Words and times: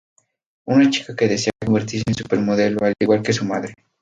Una 0.65 0.89
chica 0.89 1.15
que 1.15 1.27
desea 1.27 1.51
convertirse 1.63 2.05
en 2.07 2.15
supermodelo 2.15 2.83
al 2.83 2.95
igual 2.99 3.21
que 3.21 3.33
su 3.33 3.45
madre. 3.45 3.75